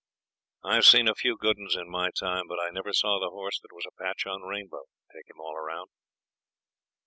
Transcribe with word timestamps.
I've 0.63 0.85
seen 0.85 1.07
a 1.07 1.13
few 1.13 1.37
good 1.37 1.57
'uns 1.59 1.75
in 1.75 1.87
my 1.87 2.09
time, 2.19 2.47
but 2.47 2.57
I 2.59 2.71
never 2.71 2.91
saw 2.91 3.19
the 3.19 3.29
horse 3.29 3.59
that 3.59 3.71
was 3.71 3.85
a 3.87 4.01
patch 4.01 4.25
on 4.25 4.41
Rainbow, 4.41 4.85
take 5.13 5.29
him 5.29 5.39
all 5.39 5.55
round. 5.59 5.91